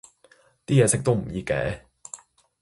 [0.65, 1.81] 啲嘢食都唔熱嘅？